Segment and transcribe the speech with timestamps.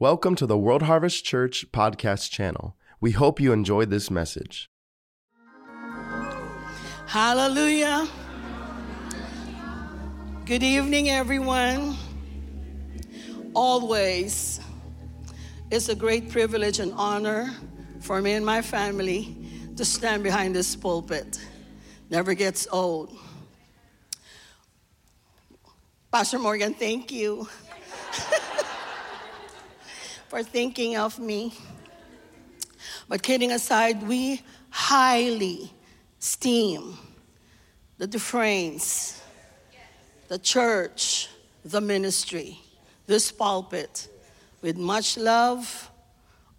[0.00, 2.76] Welcome to the World Harvest Church podcast channel.
[3.00, 4.68] We hope you enjoyed this message.
[7.06, 8.08] Hallelujah.
[10.46, 11.96] Good evening, everyone.
[13.54, 14.58] Always,
[15.70, 17.54] it's a great privilege and honor
[18.00, 19.36] for me and my family
[19.76, 21.38] to stand behind this pulpit.
[22.10, 23.16] Never gets old.
[26.10, 27.46] Pastor Morgan, thank you
[30.34, 31.54] for thinking of me.
[33.08, 35.72] But kidding aside, we highly
[36.20, 36.98] esteem
[37.98, 39.22] the Dufresnes,
[40.26, 41.28] the church,
[41.64, 42.58] the ministry,
[43.06, 44.08] this pulpit
[44.60, 45.88] with much love,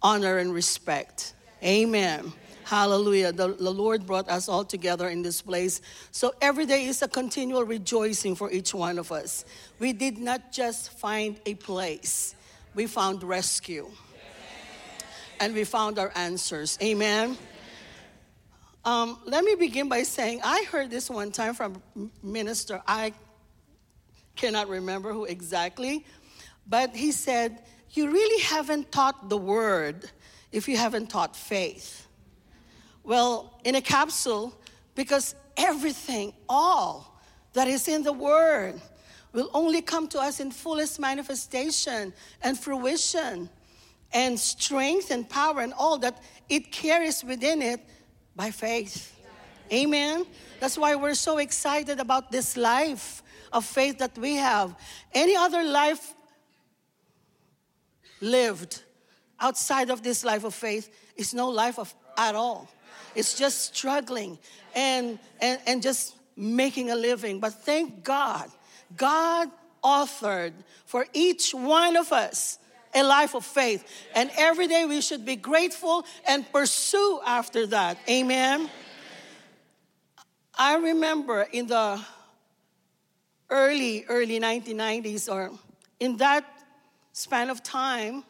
[0.00, 1.34] honor, and respect.
[1.62, 2.32] Amen.
[2.64, 3.30] Hallelujah.
[3.30, 5.82] The, the, Lord brought us all together in this place.
[6.12, 9.44] So every day is a continual rejoicing for each one of us.
[9.78, 12.35] We did not just find a place,
[12.76, 13.90] we found rescue.
[15.40, 16.78] And we found our answers.
[16.80, 17.36] Amen.
[18.84, 21.82] Um, let me begin by saying I heard this one time from
[22.22, 22.80] minister.
[22.86, 23.12] I
[24.36, 26.06] cannot remember who exactly,
[26.66, 30.08] but he said, You really haven't taught the word
[30.52, 32.06] if you haven't taught faith.
[33.02, 34.54] Well, in a capsule,
[34.94, 37.20] because everything, all
[37.54, 38.80] that is in the Word,
[39.32, 43.48] will only come to us in fullest manifestation and fruition
[44.12, 47.80] and strength and power and all that it carries within it
[48.34, 49.12] by faith.
[49.72, 50.24] Amen.
[50.60, 54.74] That's why we're so excited about this life of faith that we have.
[55.12, 56.14] Any other life
[58.20, 58.82] lived
[59.40, 62.68] outside of this life of faith is no life of, at all.
[63.14, 64.38] It's just struggling
[64.74, 67.40] and, and, and just making a living.
[67.40, 68.50] But thank God,
[68.94, 69.50] God
[69.82, 70.52] authored
[70.84, 72.58] for each one of us
[72.94, 73.84] a life of faith.
[74.14, 77.98] And every day we should be grateful and pursue after that.
[78.08, 78.70] Amen.
[80.58, 82.00] I remember in the
[83.50, 85.50] early, early 1990s, or
[86.00, 86.44] in that
[87.12, 88.24] span of time,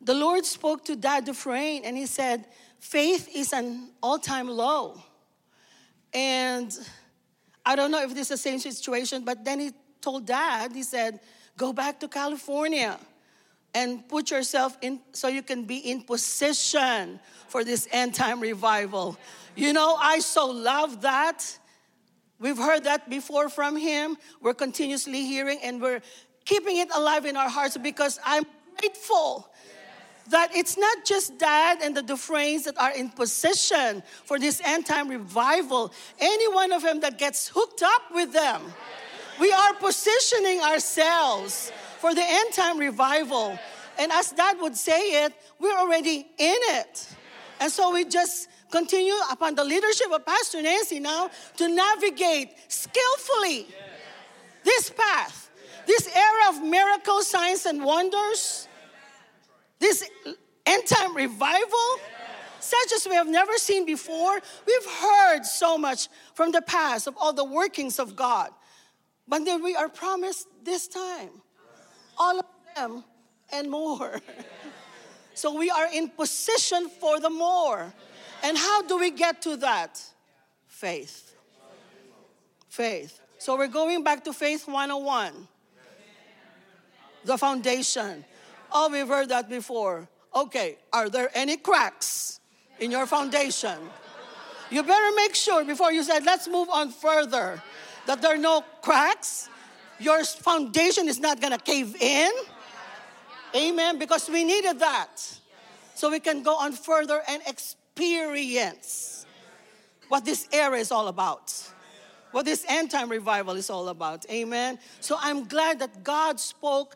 [0.00, 2.46] the Lord spoke to Dad Dufresne and he said,
[2.78, 5.02] faith is an all time low.
[6.14, 6.76] And
[7.64, 10.82] I don't know if this is the same situation, but then he told dad, he
[10.82, 11.20] said,
[11.56, 12.98] go back to California
[13.74, 19.16] and put yourself in so you can be in position for this end time revival.
[19.56, 21.58] You know, I so love that.
[22.38, 24.16] We've heard that before from him.
[24.40, 26.00] We're continuously hearing and we're
[26.44, 28.44] keeping it alive in our hearts because I'm
[28.78, 29.49] grateful
[30.30, 34.86] that it's not just dad and the Dufresnes that are in position for this end
[34.86, 35.92] time revival.
[36.18, 38.62] Any one of them that gets hooked up with them,
[39.40, 43.58] we are positioning ourselves for the end time revival.
[43.98, 47.08] And as dad would say it, we're already in it.
[47.60, 53.66] And so we just continue upon the leadership of Pastor Nancy now to navigate skillfully
[54.62, 55.50] this path,
[55.86, 58.68] this era of miracles, signs, and wonders
[59.80, 60.08] this
[60.66, 61.98] end time revival,
[62.60, 64.38] such as we have never seen before.
[64.66, 68.50] We've heard so much from the past of all the workings of God.
[69.26, 71.30] But then we are promised this time
[72.18, 72.44] all of
[72.76, 73.02] them
[73.52, 74.20] and more.
[75.34, 77.92] so we are in position for the more.
[78.42, 80.00] And how do we get to that?
[80.66, 81.34] Faith.
[82.68, 83.20] Faith.
[83.38, 85.48] So we're going back to faith 101.
[87.24, 88.24] The foundation.
[88.72, 90.08] Oh, we've heard that before.
[90.34, 92.40] Okay, are there any cracks
[92.78, 93.78] in your foundation?
[94.70, 97.60] You better make sure before you say, let's move on further,
[98.06, 99.48] that there are no cracks.
[99.98, 102.30] Your foundation is not gonna cave in.
[103.54, 105.16] Amen, because we needed that.
[105.94, 109.26] So we can go on further and experience
[110.08, 111.52] what this era is all about.
[112.30, 114.24] What this end time revival is all about.
[114.30, 114.78] Amen.
[115.00, 116.94] So I'm glad that God spoke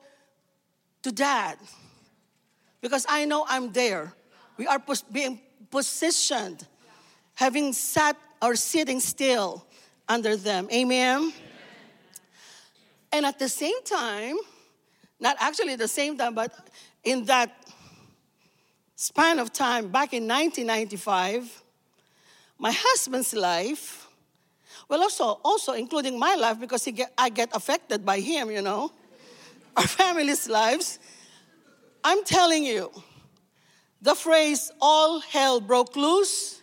[1.04, 1.59] to dad
[2.80, 4.12] because I know I'm there.
[4.56, 5.39] We are pos- being
[5.71, 6.66] positioned,
[7.34, 9.65] having sat or sitting still
[10.09, 10.66] under them.
[10.72, 11.21] Amen?
[11.21, 11.33] Amen?
[13.12, 14.36] And at the same time,
[15.21, 16.53] not actually the same time, but
[17.04, 17.53] in that
[18.97, 21.62] span of time, back in 1995,
[22.59, 24.09] my husband's life,
[24.89, 28.91] well, also, also including my life because get, I get affected by him, you know
[29.76, 30.98] our families' lives,
[32.03, 32.91] I'm telling you,
[34.03, 36.60] the phrase all hell broke loose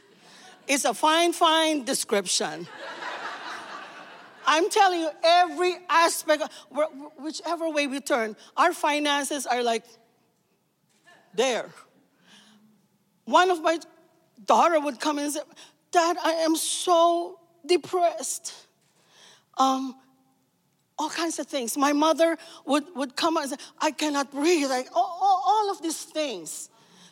[0.67, 2.67] is a fine, fine description.
[4.45, 6.43] I'm telling you, every aspect,
[7.19, 9.85] whichever way we turn, our finances are like
[11.33, 11.69] there.
[13.25, 13.79] One of my
[14.45, 15.41] daughter would come in and say,
[15.91, 18.53] Dad, I am so depressed.
[19.57, 19.95] Um,
[21.01, 21.75] all kinds of things.
[21.77, 24.69] My mother would, would come and say, I cannot breathe.
[24.69, 26.69] Like all, all, all of these things.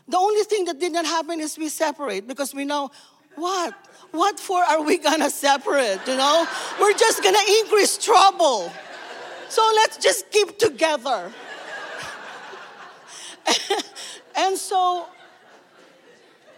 [0.07, 2.91] The only thing that did not happen is we separate because we know
[3.35, 3.73] what?
[4.11, 5.99] What for are we gonna separate?
[6.07, 6.47] You know?
[6.79, 8.71] We're just gonna increase trouble.
[9.49, 11.31] So let's just keep together.
[14.35, 15.07] and so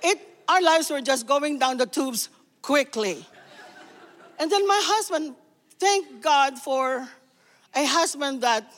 [0.03, 0.19] it
[0.49, 2.27] our lives were just going down the tubes
[2.61, 3.25] quickly.
[4.37, 5.35] And then my husband,
[5.79, 7.07] thank God for
[7.75, 8.71] a husband that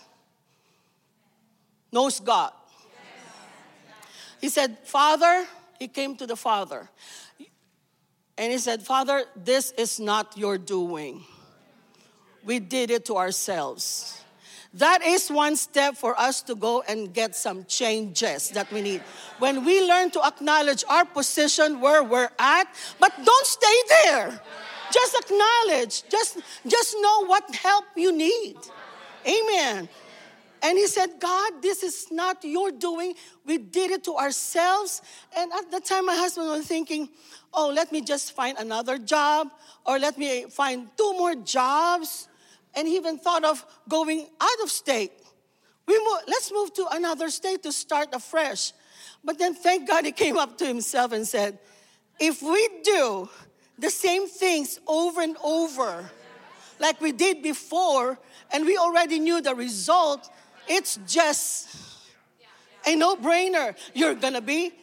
[1.91, 2.51] knows God.
[4.41, 5.45] He said, Father,
[5.79, 6.89] he came to the Father.
[8.37, 11.23] And he said, Father, this is not your doing.
[12.43, 14.19] We did it to ourselves.
[14.73, 19.01] That is one step for us to go and get some changes that we need.
[19.37, 22.67] When we learn to acknowledge our position where we're at,
[22.99, 24.41] but don't stay there.
[24.91, 26.03] Just acknowledge.
[26.09, 28.57] Just, just know what help you need.
[29.25, 29.89] Amen.
[30.61, 33.15] And he said, God, this is not your doing.
[33.45, 35.01] We did it to ourselves.
[35.35, 37.09] And at the time, my husband was thinking,
[37.53, 39.49] oh, let me just find another job,
[39.85, 42.29] or let me find two more jobs.
[42.75, 45.11] And he even thought of going out of state.
[45.85, 48.71] We move, let's move to another state to start afresh.
[49.21, 51.59] But then, thank God, he came up to himself and said,
[52.19, 53.29] if we do
[53.77, 56.09] the same things over and over,
[56.83, 58.19] like we did before,
[58.51, 60.29] and we already knew the result,
[60.67, 61.69] it's just
[62.85, 63.75] a no brainer.
[63.93, 64.73] You're gonna be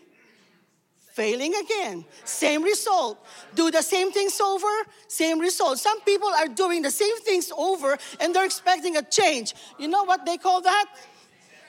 [1.12, 2.04] failing again.
[2.24, 3.18] Same result.
[3.54, 4.72] Do the same things over,
[5.08, 5.78] same result.
[5.78, 9.54] Some people are doing the same things over and they're expecting a change.
[9.78, 10.86] You know what they call that?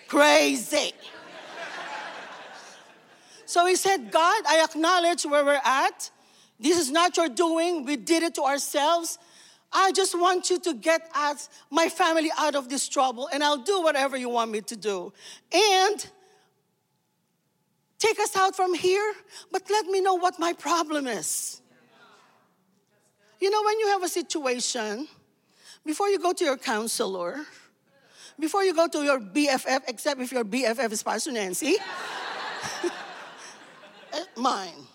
[0.08, 0.94] Crazy.
[3.46, 6.10] So he said, God, I acknowledge where we're at.
[6.58, 7.84] This is not your doing.
[7.84, 9.20] We did it to ourselves.
[9.74, 13.64] I just want you to get us, my family out of this trouble, and I'll
[13.64, 15.14] do whatever you want me to do.
[15.54, 16.06] And
[17.98, 19.14] take us out from here,
[19.52, 21.62] but let me know what my problem is.
[23.40, 25.08] You know, when you have a situation,
[25.86, 27.40] before you go to your counselor,
[28.40, 31.78] before you go to your BFF, except if your BFF is Pastor Nancy,
[34.14, 34.88] eh, mine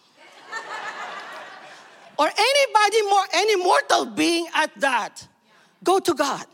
[2.19, 5.27] or anybody more, any mortal being at that,
[5.85, 6.45] go to God.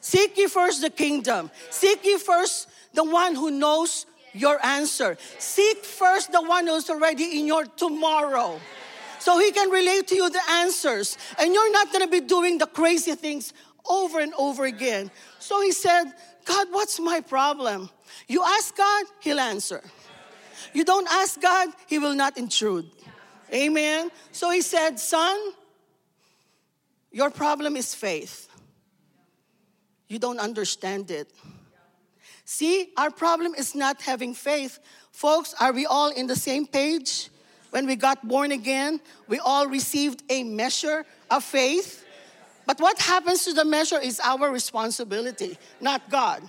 [0.00, 1.50] Seek ye first the kingdom.
[1.70, 5.18] Seek ye first the one who knows your answer.
[5.38, 8.60] Seek first the one who's already in your tomorrow.
[9.18, 11.18] So he can relate to you the answers.
[11.38, 13.52] And you're not gonna be doing the crazy things
[13.88, 15.10] over and over again.
[15.38, 16.04] So he said,
[16.44, 17.90] God, what's my problem?
[18.28, 19.82] You ask God, he'll answer.
[20.72, 22.86] You don't ask God, he will not intrude.
[23.52, 24.10] Amen.
[24.32, 25.36] So he said, Son,
[27.10, 28.48] your problem is faith.
[30.08, 31.30] You don't understand it.
[32.44, 34.78] See, our problem is not having faith.
[35.12, 37.28] Folks, are we all in the same page?
[37.70, 42.04] When we got born again, we all received a measure of faith.
[42.64, 46.42] But what happens to the measure is our responsibility, not God.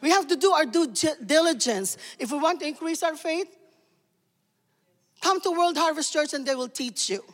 [0.00, 0.86] We have to do our due
[1.24, 1.96] diligence.
[2.18, 3.48] If we want to increase our faith,
[5.24, 7.24] Come to World Harvest Church and they will teach you.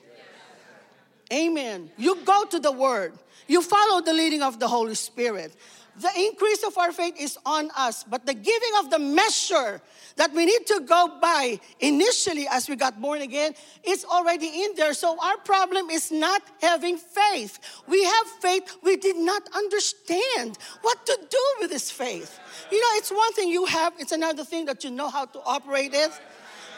[1.32, 1.90] Amen.
[1.98, 3.14] You go to the Word,
[3.48, 5.56] you follow the leading of the Holy Spirit.
[6.00, 9.82] The increase of our faith is on us, but the giving of the measure
[10.14, 14.76] that we need to go by initially as we got born again is already in
[14.76, 14.94] there.
[14.94, 17.58] So our problem is not having faith.
[17.88, 22.38] We have faith, we did not understand what to do with this faith.
[22.70, 25.40] You know, it's one thing you have, it's another thing that you know how to
[25.44, 26.12] operate it.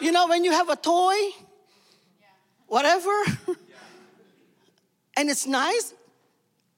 [0.02, 1.14] You know, when you have a toy,
[2.66, 3.12] whatever,
[5.16, 5.94] and it's nice,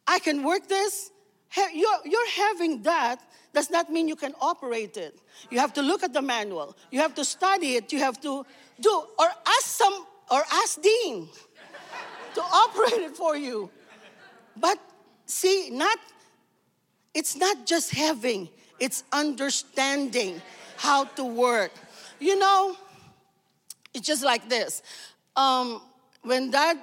[0.07, 1.11] I can work this.
[1.57, 3.19] You're, you're having that
[3.55, 5.19] does not mean you can operate it.
[5.51, 6.77] You have to look at the manual.
[6.91, 7.95] You have to study it.
[7.95, 8.45] You have to
[8.79, 11.29] do, or ask some, or ask Dean
[12.35, 13.71] to operate it for you.
[14.55, 14.79] But
[15.25, 15.99] see, not,
[17.15, 20.43] it's not just having, it's understanding
[20.77, 21.73] how to work.
[22.21, 22.77] You know,
[23.95, 24.83] it's just like this.
[25.37, 25.81] Um,
[26.23, 26.79] when dad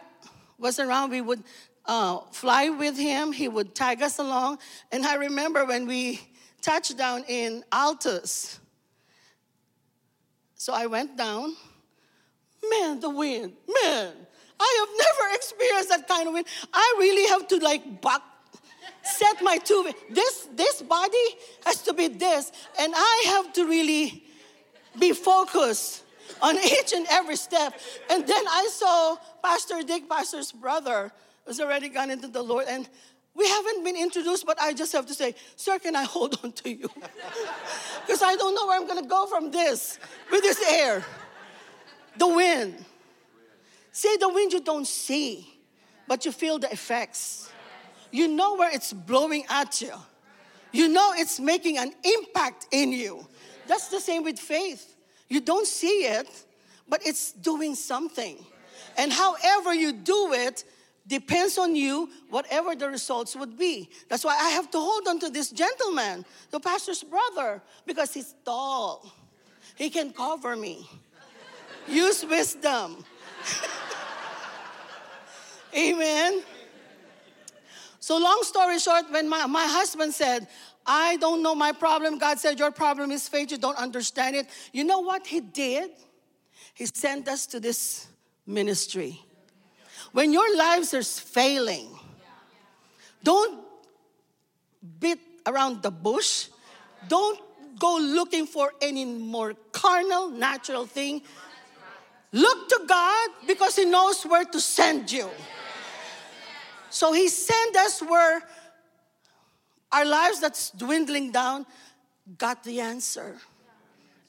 [0.57, 1.43] was around, we would
[1.85, 3.31] uh, fly with him.
[3.33, 4.59] He would tag us along.
[4.91, 6.21] And I remember when we
[6.61, 8.59] touched down in Altus.
[10.55, 11.55] So I went down.
[12.69, 13.53] Man, the wind,
[13.83, 14.13] man.
[14.59, 16.45] I have never experienced that kind of wind.
[16.71, 18.21] I really have to like buck,
[19.01, 19.91] set my two.
[20.11, 21.27] This this body
[21.65, 24.23] has to be this, and I have to really
[24.99, 26.03] be focused
[26.41, 27.73] on each and every step.
[28.09, 31.11] And then I saw Pastor Dick, Pastor's brother,
[31.45, 32.87] was already gone into the Lord, and
[33.33, 36.51] we haven't been introduced, but I just have to say, Sir, can I hold on
[36.53, 36.89] to you?
[38.01, 39.99] Because I don't know where I'm gonna go from this
[40.31, 41.05] with this air.
[42.17, 42.83] The wind.
[43.91, 45.47] See, the wind you don't see,
[46.07, 47.49] but you feel the effects.
[48.11, 49.93] You know where it's blowing at you.
[50.71, 53.25] You know it's making an impact in you.
[53.67, 54.95] That's the same with faith.
[55.31, 56.27] You don't see it,
[56.89, 58.35] but it's doing something.
[58.97, 60.65] And however you do it,
[61.07, 63.89] depends on you, whatever the results would be.
[64.09, 68.35] That's why I have to hold on to this gentleman, the pastor's brother, because he's
[68.43, 69.09] tall.
[69.75, 70.85] He can cover me.
[71.87, 73.05] Use wisdom.
[75.77, 76.43] Amen.
[78.01, 80.47] So, long story short, when my, my husband said,
[80.85, 84.47] I don't know my problem, God said, Your problem is faith, you don't understand it.
[84.71, 85.91] You know what he did?
[86.73, 88.07] He sent us to this
[88.45, 89.19] ministry.
[90.11, 91.87] When your lives are failing,
[93.23, 93.63] don't
[94.99, 96.47] beat around the bush.
[97.07, 97.39] Don't
[97.79, 101.21] go looking for any more carnal, natural thing.
[102.31, 105.29] Look to God because He knows where to send you.
[106.89, 108.43] So He sent us where
[109.91, 111.65] our lives that's dwindling down
[112.37, 113.37] got the answer.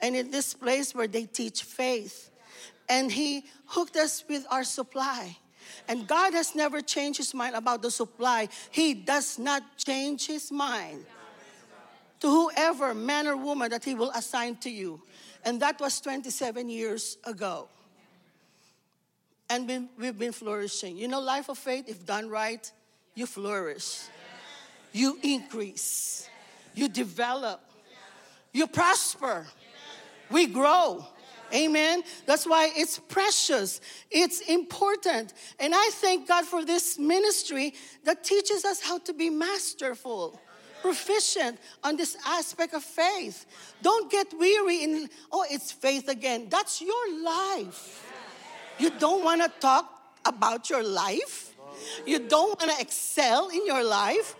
[0.00, 2.30] And in this place where they teach faith,
[2.88, 5.36] and He hooked us with our supply.
[5.88, 8.48] And God has never changed his mind about the supply.
[8.70, 11.04] He does not change his mind
[12.20, 15.00] to whoever, man or woman, that he will assign to you.
[15.44, 17.68] And that was 27 years ago.
[19.50, 20.96] And we've been flourishing.
[20.96, 22.70] You know, life of faith, if done right,
[23.14, 24.02] you flourish,
[24.92, 26.28] you increase,
[26.74, 27.60] you develop,
[28.52, 29.46] you prosper,
[30.30, 31.06] we grow.
[31.54, 32.02] Amen.
[32.24, 33.82] That's why it's precious.
[34.10, 35.34] It's important.
[35.58, 40.40] And I thank God for this ministry that teaches us how to be masterful,
[40.80, 43.44] proficient on this aspect of faith.
[43.82, 46.46] Don't get weary in, oh, it's faith again.
[46.48, 48.02] That's your life.
[48.78, 49.92] You don't want to talk
[50.24, 51.54] about your life.
[52.06, 54.36] You don't want to excel in your life.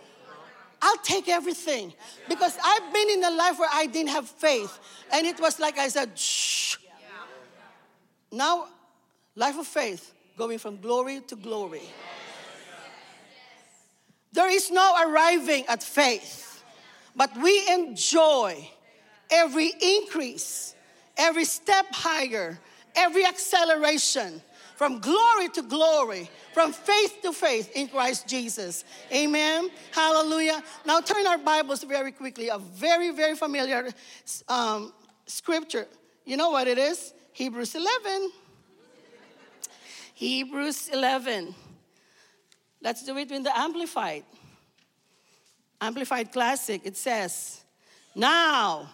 [0.85, 1.93] I'll take everything
[2.27, 4.77] because I've been in a life where I didn't have faith.
[5.13, 6.75] And it was like I said, shh,
[8.33, 8.65] now,
[9.35, 11.83] life of faith, going from glory to glory.
[14.33, 16.63] There is no arriving at faith,
[17.15, 18.67] but we enjoy
[19.29, 20.73] every increase,
[21.15, 22.59] every step higher,
[22.95, 24.41] every acceleration
[24.83, 28.83] from glory to glory, from faith to faith in Christ Jesus.
[29.13, 29.69] Amen.
[29.93, 30.61] Hallelujah.
[30.85, 32.49] Now turn our Bibles very quickly.
[32.49, 33.87] A very, very familiar
[34.49, 34.91] um,
[35.25, 35.87] scripture.
[36.25, 37.13] You know what it is?
[37.31, 38.31] Hebrews 11.
[40.15, 41.55] Hebrews 11.
[42.81, 44.25] Let's do it in the Amplified.
[45.79, 46.81] Amplified Classic.
[46.83, 47.63] It says,
[48.15, 48.89] Now,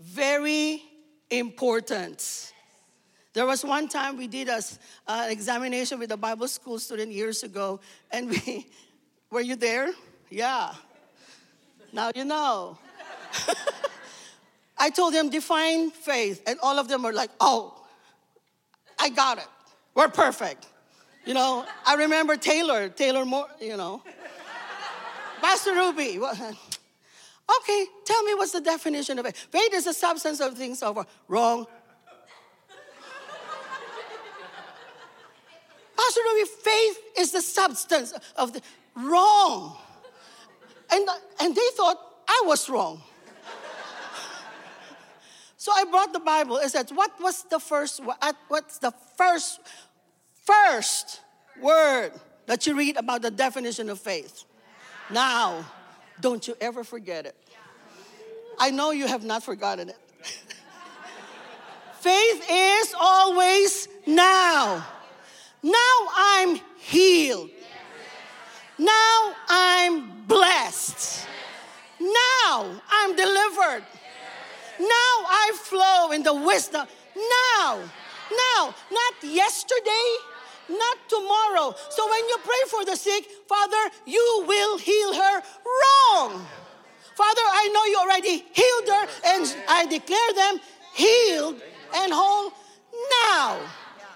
[0.00, 0.82] very
[1.30, 2.53] important.
[3.34, 4.62] There was one time we did an
[5.08, 7.80] uh, examination with a Bible school student years ago,
[8.12, 8.68] and we,
[9.30, 9.92] were you there?
[10.30, 10.72] Yeah.
[11.92, 12.78] Now you know.
[14.78, 16.42] I told them, define faith.
[16.46, 17.84] And all of them were like, oh,
[19.00, 19.48] I got it.
[19.94, 20.68] We're perfect.
[21.24, 24.02] You know, I remember Taylor, Taylor Moore, you know.
[25.40, 26.20] Pastor Rubi.
[27.60, 29.36] Okay, tell me what's the definition of it.
[29.36, 31.04] Faith is the substance of things over.
[31.28, 31.66] Wrong.
[35.96, 38.60] Pastor Rubi, faith is the substance of the
[38.96, 39.76] wrong.
[40.90, 41.08] And,
[41.40, 41.98] and they thought
[42.28, 43.02] I was wrong.
[45.64, 46.60] So I brought the Bible.
[46.62, 48.02] I said, what was the first,
[48.48, 49.60] what's the first,
[50.44, 51.22] first
[51.58, 52.12] word
[52.44, 54.44] that you read about the definition of faith?
[55.08, 55.64] Now,
[56.20, 57.34] don't you ever forget it.
[58.58, 59.96] I know you have not forgotten it.
[62.00, 64.86] faith is always now.
[65.64, 67.48] Now I'm healed.
[68.78, 71.26] Now I'm blessed.
[71.98, 73.82] Now I'm delivered.
[74.78, 76.86] Now I flow in the wisdom.
[77.16, 77.80] Now,
[78.30, 80.08] now, not yesterday,
[80.68, 81.74] not tomorrow.
[81.88, 86.46] So when you pray for the sick, Father, you will heal her wrong.
[87.14, 90.60] Father, I know you already healed her, and I declare them
[90.92, 91.62] healed
[91.94, 92.52] and whole
[93.22, 93.60] now.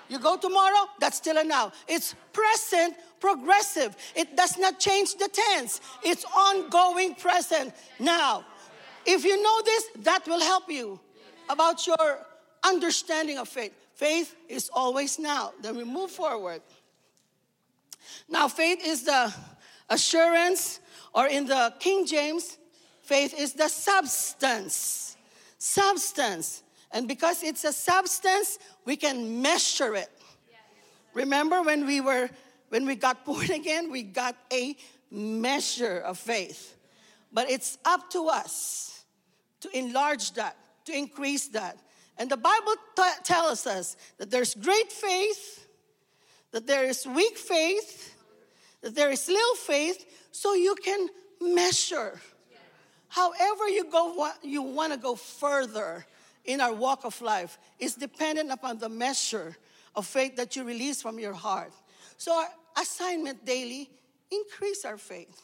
[0.09, 1.73] You go tomorrow, that's still a now.
[1.87, 3.97] It's present progressive.
[4.15, 5.81] It does not change the tense.
[6.03, 8.45] It's ongoing present now.
[9.05, 11.01] If you know this, that will help you
[11.49, 12.27] about your
[12.65, 13.73] understanding of faith.
[13.95, 15.53] Faith is always now.
[15.61, 16.63] Then we move forward.
[18.29, 19.35] Now, faith is the
[19.89, 20.81] assurance,
[21.15, 22.59] or in the King James,
[23.03, 25.17] faith is the substance.
[25.59, 26.63] Substance.
[26.93, 28.59] And because it's a substance,
[28.89, 30.11] we can measure it.
[31.13, 32.31] Remember when we were
[32.71, 34.75] when we got born again, we got a
[35.11, 36.75] measure of faith.
[37.31, 39.05] But it's up to us
[39.61, 41.79] to enlarge that, to increase that.
[42.17, 45.67] And the Bible t- tells us that there's great faith,
[46.53, 48.15] that there is weak faith,
[48.81, 51.09] that there is little faith, so you can
[51.43, 52.19] measure.
[53.09, 56.07] However, you go, you want to go further
[56.49, 59.55] in our walk of life is dependent upon the measure
[59.95, 61.73] of faith that you release from your heart.
[62.17, 62.49] So, our
[62.81, 63.91] assignment daily
[64.33, 65.41] increase our faith,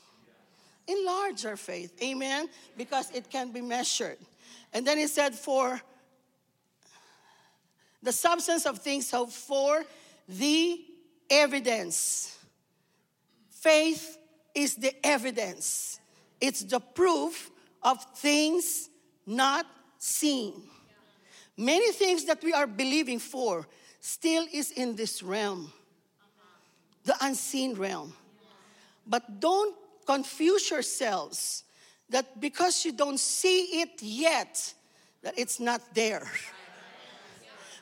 [0.89, 1.93] enlarge our faith.
[2.03, 2.49] Amen?
[2.77, 4.17] Because it can be measured.
[4.73, 5.81] And then he said, For
[8.03, 9.85] the substance of things hoped for,
[10.27, 10.81] the
[11.29, 12.39] evidence.
[13.51, 14.17] Faith
[14.55, 16.01] is the evidence,
[16.41, 17.51] it's the proof
[17.83, 18.89] of things
[19.27, 19.67] not
[19.99, 20.63] seen.
[21.57, 23.67] Many things that we are believing for
[24.01, 25.73] still is in this realm
[27.05, 28.15] the unseen realm.
[29.07, 31.65] But don't confuse yourselves
[32.11, 34.75] that because you don't see it yet,
[35.23, 36.27] that it's not there.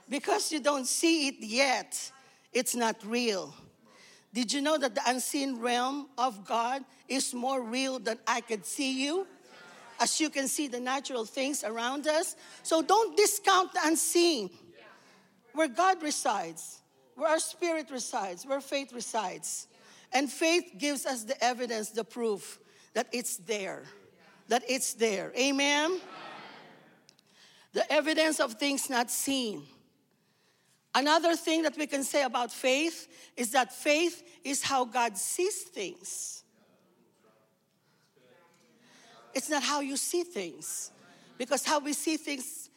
[0.08, 2.12] Because you don't see it yet,
[2.52, 3.54] it's not real.
[4.34, 8.66] Did you know that the unseen realm of God is more real than I could
[8.66, 9.26] see you?
[10.02, 12.34] As you can see the natural things around us.
[12.62, 14.50] So don't discount the unseen,
[15.54, 16.82] where God resides
[17.14, 19.68] where our spirit resides, where faith resides.
[20.12, 22.58] And faith gives us the evidence, the proof
[22.94, 23.84] that it's there,
[24.48, 25.32] that it's there.
[25.38, 26.00] Amen?
[27.72, 29.62] The evidence of things not seen.
[30.94, 35.62] Another thing that we can say about faith is that faith is how God sees
[35.62, 36.41] things.
[39.34, 40.90] It's not how you see things,
[41.38, 42.70] because how we see things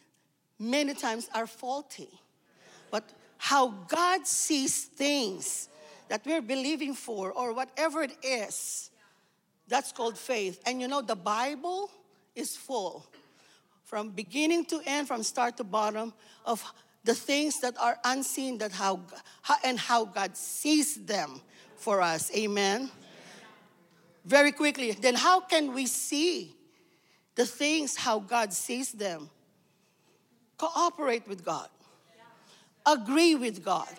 [0.59, 2.09] many times are faulty.
[2.91, 3.03] But
[3.37, 5.69] how God sees things
[6.07, 8.89] that we're believing for or whatever it is.
[9.67, 10.61] That's called faith.
[10.65, 11.89] And you know, the Bible
[12.35, 13.05] is full
[13.83, 16.13] from beginning to end, from start to bottom,
[16.45, 16.63] of
[17.03, 18.99] the things that are unseen that how,
[19.41, 21.41] how and how God sees them
[21.75, 22.35] for us.
[22.35, 22.89] Amen.
[24.25, 26.55] Very quickly, then how can we see
[27.35, 29.29] the things how God sees them?
[30.57, 31.69] Cooperate with God
[32.85, 33.89] agree with God.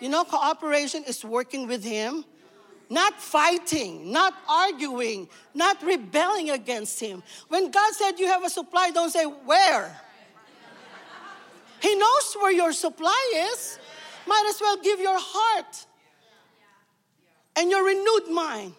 [0.00, 2.24] You know, cooperation is working with Him,
[2.90, 7.22] not fighting, not arguing, not rebelling against Him.
[7.48, 10.00] When God said you have a supply, don't say, Where?
[11.80, 13.78] He knows where your supply is.
[14.26, 15.86] Might as well give your heart
[17.56, 18.74] and your renewed mind.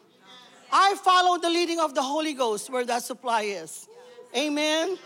[0.71, 3.87] I follow the leading of the Holy Ghost where that supply is.
[4.35, 4.97] Amen.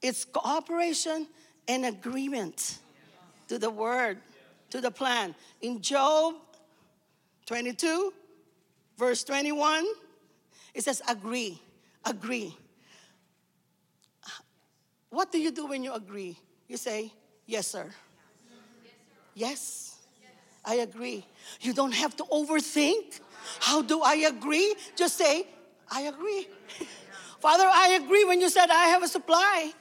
[0.00, 1.26] It's cooperation
[1.66, 2.78] and agreement
[3.48, 4.18] to the word,
[4.70, 5.34] to the plan.
[5.60, 6.34] In Job
[7.46, 8.12] 22,
[8.96, 9.84] verse 21,
[10.74, 11.60] it says, agree,
[12.04, 12.56] agree.
[15.10, 16.38] What do you do when you agree?
[16.68, 17.12] You say,
[17.46, 17.90] yes, sir.
[19.34, 19.96] Yes,
[20.64, 21.24] I agree.
[21.60, 23.20] You don't have to overthink.
[23.60, 24.74] How do I agree?
[24.96, 25.46] Just say,
[25.90, 26.48] I agree.
[27.40, 29.72] Father, I agree when you said I have a supply.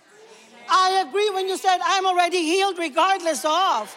[0.70, 3.96] I agree when you said, I'm already healed regardless of.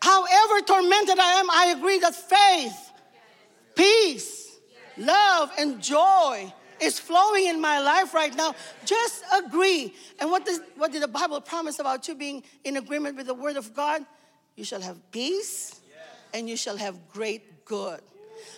[0.00, 2.92] However tormented I am, I agree that faith,
[3.74, 4.56] peace,
[4.96, 8.54] love, and joy is flowing in my life right now.
[8.84, 9.92] Just agree.
[10.20, 13.34] And what, does, what did the Bible promise about you being in agreement with the
[13.34, 14.04] Word of God?
[14.54, 15.80] You shall have peace
[16.32, 18.00] and you shall have great good.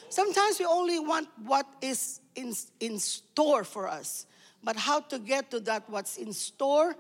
[0.09, 4.27] Sometimes we only want what is in, in store for us.
[4.62, 6.95] But how to get to that, what's in store,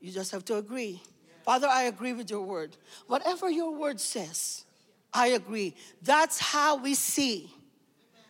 [0.00, 1.02] you just have to agree.
[1.44, 2.76] Father, I agree with your word.
[3.06, 4.64] Whatever your word says,
[5.12, 5.74] I agree.
[6.02, 7.50] That's how we see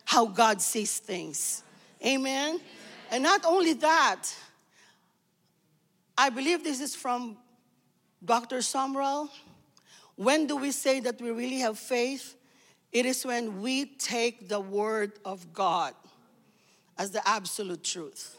[0.03, 1.63] how God sees things.
[2.05, 2.49] Amen?
[2.49, 2.61] Amen.
[3.11, 4.23] And not only that,
[6.17, 7.37] I believe this is from
[8.23, 8.57] Dr.
[8.57, 9.29] Sumrall.
[10.15, 12.35] When do we say that we really have faith?
[12.95, 15.93] It is when we take the word of God
[16.97, 18.37] as the absolute truth.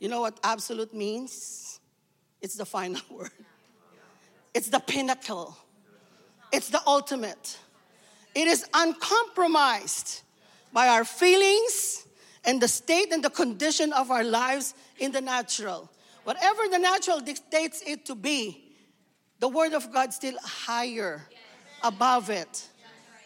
[0.00, 1.78] You know what absolute means?
[2.42, 3.30] It's the final word.
[4.54, 5.56] It's the pinnacle,
[6.52, 7.58] it's the ultimate.
[8.34, 10.22] It is uncompromised
[10.72, 12.08] by our feelings
[12.44, 15.88] and the state and the condition of our lives in the natural.
[16.24, 18.74] Whatever the natural dictates it to be,
[19.38, 21.22] the Word of God still higher
[21.84, 22.68] above it.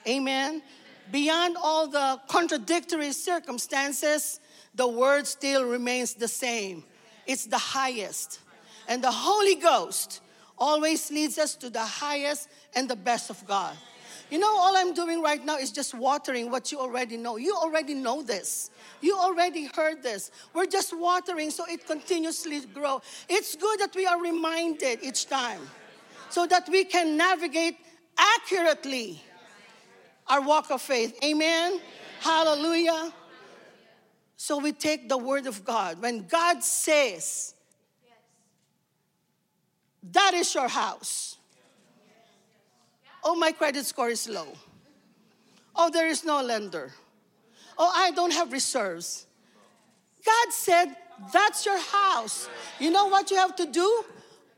[0.07, 0.62] Amen.
[1.11, 4.41] Beyond all the contradictory circumstances,
[4.75, 6.85] the Word still remains the same.
[7.27, 8.41] It's the highest.
[8.88, 10.21] And the Holy Ghost
[10.59, 13.77] always leads us to the highest and the best of God.
[14.31, 17.37] You know, all I'm doing right now is just watering what you already know.
[17.37, 18.71] You already know this.
[19.03, 20.31] You already heard this.
[20.55, 23.03] We're just watering so it continuously grow.
[23.29, 25.61] It's good that we are reminded each time
[26.31, 27.77] so that we can navigate
[28.17, 29.23] accurately
[30.33, 31.18] our walk of faith.
[31.23, 31.79] Amen.
[32.21, 33.12] Hallelujah.
[34.35, 36.01] So we take the word of God.
[36.01, 37.55] When God says,
[40.11, 41.37] that is your house.
[43.23, 44.49] Oh, my credit score is low.
[45.77, 46.92] Oh, there is no lender.
[47.77, 49.27] Oh, I don't have reserves.
[50.25, 50.97] God said,
[51.31, 52.49] That's your house.
[52.81, 54.05] You know what you have to do?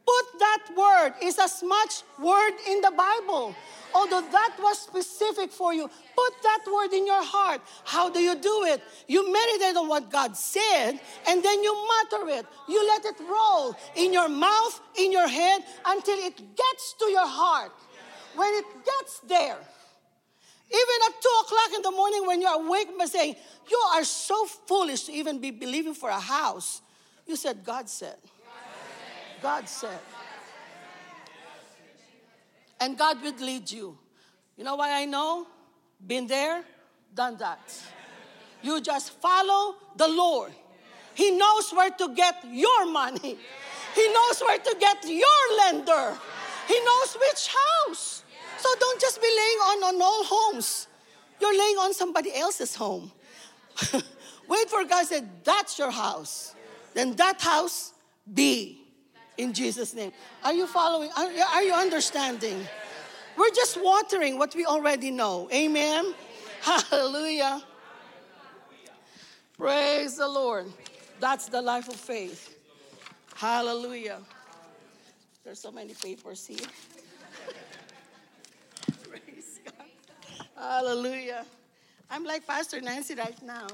[0.06, 3.54] Put that word, is as much word in the Bible.
[3.94, 7.62] Although that was specific for you, put that word in your heart.
[7.84, 8.82] How do you do it?
[9.06, 12.46] You meditate on what God said and then you mutter it.
[12.68, 17.26] You let it roll in your mouth, in your head until it gets to your
[17.26, 17.72] heart.
[18.34, 19.58] When it gets there,
[20.70, 23.36] even at two o'clock in the morning when you're awake by saying,
[23.70, 26.82] You are so foolish to even be believing for a house.
[27.26, 28.16] You said, God said.
[29.44, 30.00] God said.
[32.80, 33.98] And God will lead you.
[34.56, 35.46] You know why I know?
[36.06, 36.64] Been there,
[37.14, 37.60] done that.
[38.62, 40.52] You just follow the Lord.
[41.12, 43.36] He knows where to get your money.
[43.94, 46.16] He knows where to get your lender.
[46.66, 48.24] He knows which house.
[48.56, 50.88] So don't just be laying on, on all homes.
[51.38, 53.12] You're laying on somebody else's home.
[54.48, 56.54] Wait for God said, that's your house.
[56.94, 57.92] Then that house
[58.32, 58.83] be
[59.36, 60.12] in Jesus' name.
[60.42, 61.10] Are you following?
[61.16, 62.66] Are, are you understanding?
[63.36, 65.48] We're just watering what we already know.
[65.52, 66.14] Amen.
[66.60, 67.62] Hallelujah.
[69.56, 70.66] Praise the Lord.
[71.20, 72.56] That's the life of faith.
[73.34, 74.20] Hallelujah.
[75.44, 76.66] There's so many papers here.
[80.56, 81.44] Hallelujah.
[82.10, 83.66] I'm like Pastor Nancy right now.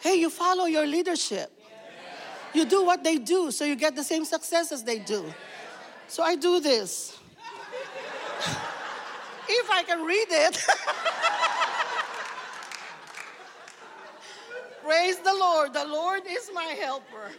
[0.00, 1.55] hey, you follow your leadership.
[2.56, 5.22] You do what they do so you get the same success as they do.
[6.08, 7.18] So I do this.
[9.48, 10.56] if I can read it.
[14.82, 15.74] Praise the Lord.
[15.74, 17.30] The Lord is my helper.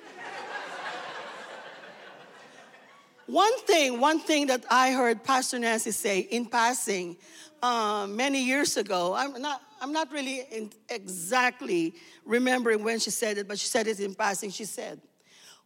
[3.26, 7.18] One thing, one thing that I heard Pastor Nancy say in passing
[7.64, 10.46] uh, many years ago, I'm not, I'm not really
[10.90, 11.94] exactly
[12.26, 14.50] remembering when she said it, but she said it in passing.
[14.50, 15.00] She said,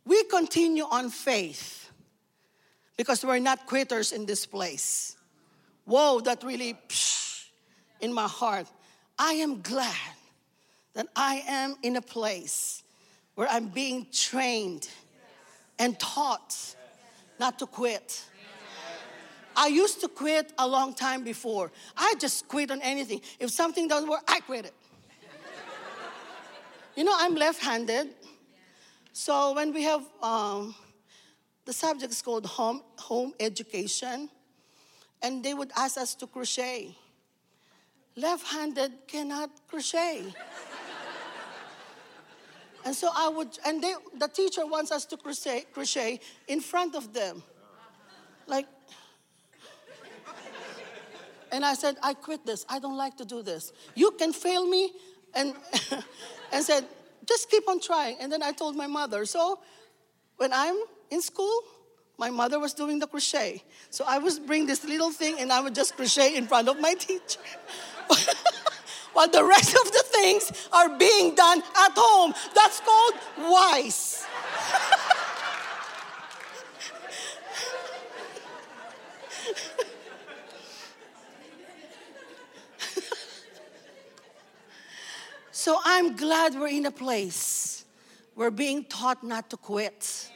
[0.05, 1.91] We continue on faith
[2.97, 5.15] because we're not quitters in this place.
[5.85, 7.45] Whoa, that really psh,
[7.99, 8.67] in my heart.
[9.17, 9.95] I am glad
[10.93, 12.83] that I am in a place
[13.35, 14.89] where I'm being trained
[15.79, 16.75] and taught
[17.39, 18.25] not to quit.
[19.55, 21.71] I used to quit a long time before.
[21.97, 23.21] I just quit on anything.
[23.39, 24.73] If something doesn't work, I quit it.
[26.95, 28.09] you know, I'm left handed.
[29.13, 30.73] So when we have um,
[31.65, 34.29] the subject is called home, home education,
[35.21, 36.95] and they would ask us to crochet.
[38.15, 40.33] Left handed cannot crochet.
[42.83, 46.95] And so I would, and they, the teacher wants us to crochet, crochet in front
[46.95, 47.43] of them.
[48.47, 48.65] Like,
[51.51, 52.65] and I said, I quit this.
[52.69, 53.73] I don't like to do this.
[53.95, 54.91] You can fail me.
[55.33, 55.53] And,
[56.51, 56.85] and said,
[57.25, 58.17] just keep on trying.
[58.19, 59.25] And then I told my mother.
[59.25, 59.59] So
[60.37, 60.75] when I'm
[61.09, 61.61] in school,
[62.17, 63.63] my mother was doing the crochet.
[63.89, 66.79] So I would bring this little thing and I would just crochet in front of
[66.79, 67.39] my teacher.
[69.13, 72.33] while the rest of the things are being done at home.
[72.55, 73.13] That's called
[73.51, 74.25] wise.
[85.61, 87.85] So I'm glad we're in a place
[88.33, 90.31] where being taught not to quit.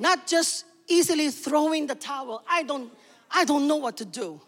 [0.00, 2.42] Not just easily throwing the towel.
[2.50, 2.90] I don't
[3.30, 4.40] I don't know what to do.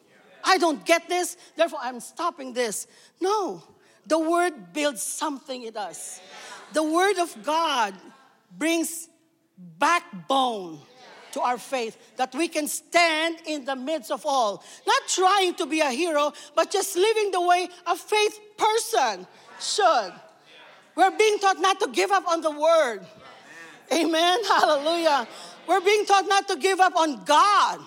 [0.43, 2.89] I don't get this, therefore I'm stopping this.
[3.21, 3.63] No,
[4.05, 6.21] the word builds something in us.
[6.73, 7.95] The word of God
[8.59, 9.09] brings
[9.79, 10.81] backbone
[11.35, 14.65] to our faith that we can stand in the midst of all.
[14.85, 19.27] Not trying to be a hero, but just living the way a faith person
[19.63, 20.13] should.
[20.95, 23.07] We're being taught not to give up on the word.
[23.93, 24.39] Amen.
[24.49, 25.27] Hallelujah.
[25.67, 27.81] We're being taught not to give up on God.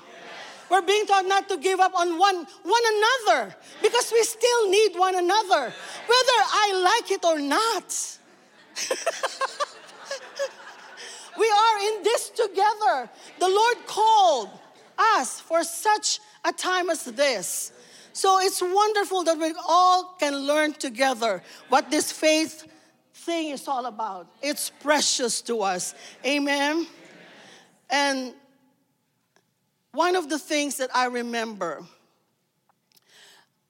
[0.69, 4.97] We're being taught not to give up on one, one another because we still need
[4.97, 8.17] one another, whether I like it or not.
[11.37, 13.09] we are in this together.
[13.39, 14.49] The Lord called
[14.97, 17.71] us for such a time as this.
[18.15, 22.65] So it's wonderful that we all can learn together what this faith
[23.13, 24.27] thing is all about.
[24.41, 25.93] It's precious to us.
[26.25, 26.87] Amen.
[27.89, 28.33] And
[29.91, 31.83] one of the things that I remember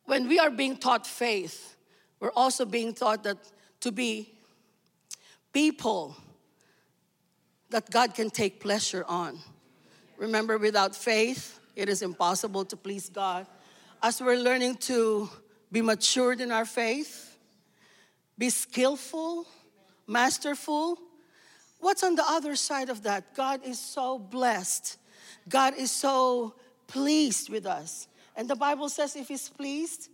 [0.06, 1.76] when we are being taught faith,
[2.20, 3.40] we're also being taught that
[3.80, 4.32] to be
[5.54, 6.16] people
[7.72, 9.40] that God can take pleasure on.
[10.18, 13.48] Remember, without faith, it is impossible to please God.
[14.08, 15.28] As we're learning to
[15.72, 17.40] be matured in our faith,
[18.38, 19.48] be skillful,
[20.06, 21.00] masterful,
[21.80, 23.34] what's on the other side of that?
[23.34, 25.00] God is so blessed.
[25.50, 26.54] God is so
[26.86, 28.08] pleased with us.
[28.36, 30.10] And the Bible says if He's pleased,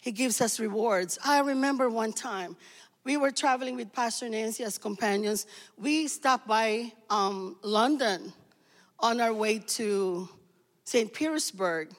[0.00, 1.16] He gives us rewards.
[1.24, 2.56] I remember one time,
[3.04, 5.46] we were traveling with Pastor Nancy as companions.
[5.76, 8.32] We stopped by um, London
[8.98, 10.28] on our way to
[10.82, 11.12] St.
[11.14, 11.94] Petersburg.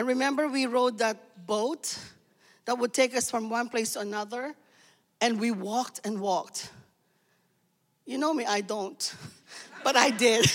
[0.00, 1.98] And remember, we rode that boat
[2.64, 4.54] that would take us from one place to another,
[5.20, 6.70] and we walked and walked.
[8.06, 9.14] You know me, I don't,
[9.84, 10.50] but I did.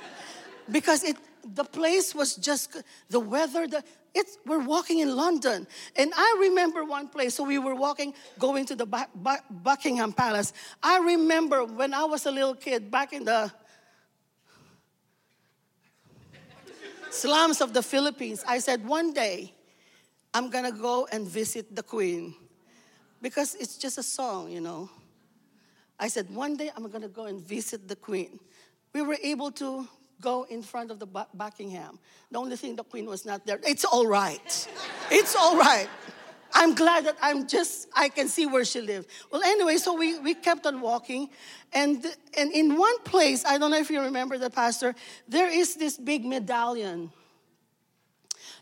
[0.70, 1.16] because it,
[1.54, 2.76] the place was just,
[3.08, 3.82] the weather, the,
[4.14, 5.66] it's, we're walking in London.
[5.96, 7.36] And I remember one place.
[7.36, 9.06] So we were walking, going to the
[9.50, 10.52] Buckingham Palace.
[10.82, 13.50] I remember when I was a little kid back in the
[17.14, 19.54] slums of the Philippines, I said, one day
[20.32, 22.34] I'm gonna go and visit the Queen.
[23.22, 24.90] Because it's just a song, you know.
[25.98, 28.40] I said, one day I'm gonna go and visit the Queen.
[28.92, 29.88] We were able to
[30.20, 31.98] go in front of the Buckingham.
[32.30, 33.60] The only thing the queen was not there.
[33.62, 34.68] It's all right.
[35.10, 35.88] It's all right.
[36.54, 39.08] I'm glad that I'm just, I can see where she lived.
[39.30, 41.28] Well, anyway, so we, we kept on walking.
[41.72, 42.06] And,
[42.38, 44.94] and in one place, I don't know if you remember the pastor,
[45.28, 47.10] there is this big medallion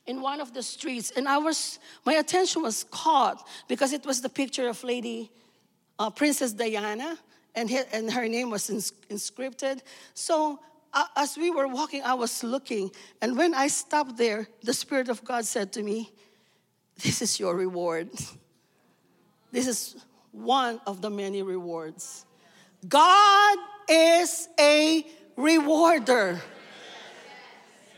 [0.06, 1.12] in one of the streets.
[1.14, 5.30] And I was, my attention was caught because it was the picture of Lady
[5.98, 7.18] uh, Princess Diana.
[7.54, 9.82] And, he, and her name was ins- inscripted.
[10.14, 10.58] So
[11.14, 12.90] as we were walking, I was looking.
[13.20, 16.10] And when I stopped there, the Spirit of God said to me,
[17.02, 18.10] This is your reward.
[19.50, 19.96] This is
[20.30, 22.24] one of the many rewards.
[22.88, 25.04] God is a
[25.36, 26.40] rewarder.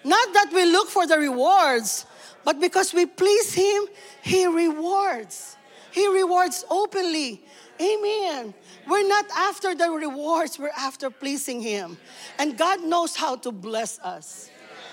[0.04, 2.06] Not that we look for the rewards,
[2.44, 3.84] but because we please Him,
[4.22, 5.56] He rewards.
[5.92, 7.42] He rewards openly.
[7.80, 8.54] Amen.
[8.88, 11.96] We're not after the rewards, we're after pleasing Him.
[12.38, 14.50] And God knows how to bless us.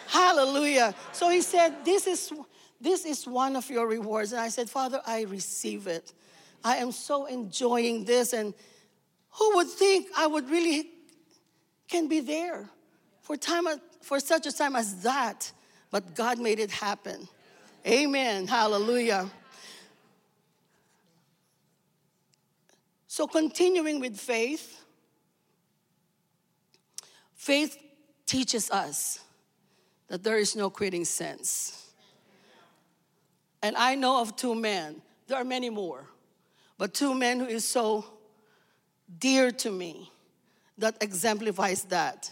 [0.07, 0.95] Hallelujah.
[1.11, 2.31] So He said, This is
[2.81, 4.31] this is one of your rewards.
[4.31, 6.13] And I said, Father, I receive it.
[6.63, 8.33] I am so enjoying this.
[8.33, 8.53] And
[9.31, 10.89] who would think I would really
[11.87, 12.69] can be there
[13.21, 13.65] for time
[14.01, 15.51] for such a time as that?
[15.91, 17.27] But God made it happen.
[17.85, 18.47] Amen.
[18.47, 19.29] Hallelujah.
[23.07, 24.83] So, continuing with faith,
[27.35, 27.77] faith
[28.25, 29.19] teaches us
[30.07, 31.80] that there is no quitting sense.
[33.63, 36.07] And I know of two men, there are many more,
[36.77, 38.05] but two men who is so
[39.19, 40.11] dear to me
[40.77, 42.31] that exemplifies that.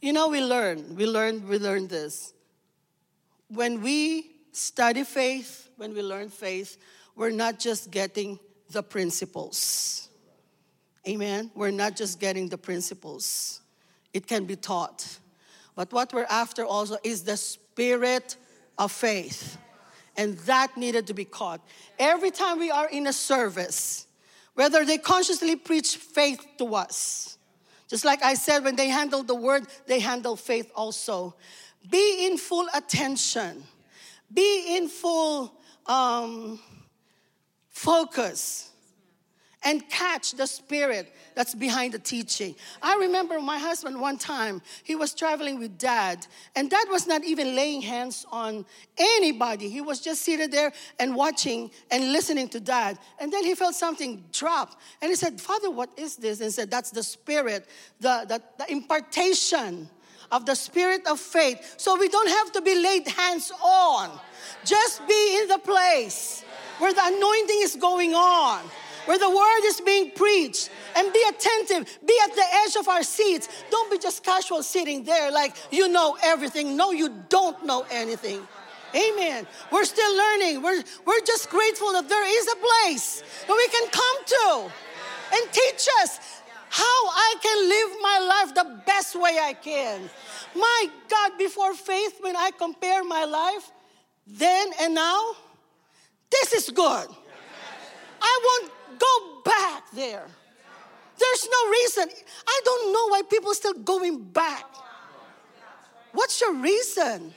[0.00, 2.34] You know, we learn, we learn, we learn this.
[3.48, 6.76] When we study faith, when we learn faith,
[7.14, 8.38] we're not just getting
[8.70, 10.06] the principles
[11.08, 11.52] Amen.
[11.54, 13.60] We're not just getting the principles,
[14.12, 15.18] it can be taught.
[15.74, 18.36] But what we're after also is the spirit
[18.78, 19.58] of faith.
[20.16, 21.60] And that needed to be caught.
[21.98, 24.06] Every time we are in a service,
[24.54, 27.38] whether they consciously preach faith to us,
[27.88, 31.34] just like I said, when they handle the word, they handle faith also.
[31.88, 33.62] Be in full attention,
[34.32, 35.52] be in full
[35.86, 36.58] um,
[37.68, 38.70] focus
[39.66, 42.54] and catch the spirit that's behind the teaching.
[42.80, 46.24] I remember my husband one time, he was traveling with dad,
[46.54, 48.64] and dad was not even laying hands on
[48.96, 49.68] anybody.
[49.68, 52.96] He was just seated there and watching and listening to dad.
[53.18, 54.80] And then he felt something drop.
[55.02, 56.40] And he said, Father, what is this?
[56.40, 57.66] And said, That's the spirit,
[58.00, 59.90] the, the, the impartation
[60.30, 61.74] of the spirit of faith.
[61.76, 64.10] So we don't have to be laid hands on.
[64.64, 66.44] Just be in the place
[66.78, 68.62] where the anointing is going on
[69.06, 73.02] where the word is being preached and be attentive, be at the edge of our
[73.02, 73.48] seats.
[73.70, 76.76] Don't be just casual sitting there like you know everything.
[76.76, 78.46] No, you don't know anything.
[78.94, 79.46] Amen.
[79.70, 80.62] We're still learning.
[80.62, 84.72] We're, we're just grateful that there is a place that we can come to
[85.34, 90.08] and teach us how I can live my life the best way I can.
[90.54, 93.70] My God, before faith, when I compare my life
[94.26, 95.36] then and now,
[96.30, 97.08] this is good.
[98.20, 100.26] I won't go back there.
[101.18, 102.08] There's no reason.
[102.46, 104.64] I don't know why people are still going back.
[106.12, 107.32] What's your reason?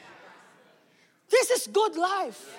[1.30, 2.58] This is good life.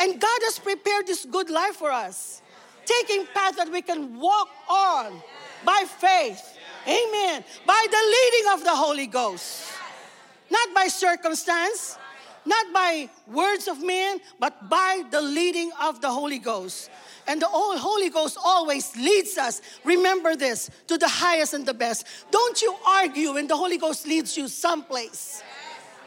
[0.00, 2.42] And God has prepared this good life for us.
[2.84, 5.22] Taking path that we can walk on
[5.64, 6.58] by faith.
[6.86, 7.44] Amen.
[7.64, 9.70] By the leading of the Holy Ghost.
[10.50, 11.96] Not by circumstance,
[12.44, 16.90] not by words of men, but by the leading of the Holy Ghost.
[17.26, 22.06] And the Holy Ghost always leads us, remember this, to the highest and the best.
[22.30, 25.42] Don't you argue when the Holy Ghost leads you someplace.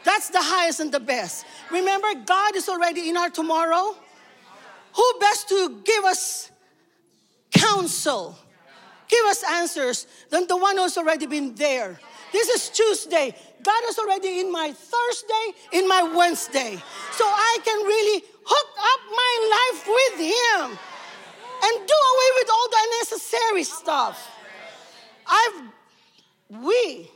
[0.04, 1.46] That's the highest and the best.
[1.70, 3.96] Remember, God is already in our tomorrow.
[4.94, 6.50] Who best to give us
[7.50, 8.38] counsel,
[9.08, 11.98] give us answers than the one who's already been there?
[12.32, 13.34] This is Tuesday.
[13.62, 16.76] God is already in my Thursday, in my Wednesday.
[17.12, 20.78] So I can really hook up my life with Him
[21.62, 24.30] and do away with all the unnecessary stuff.
[25.26, 27.10] I've, we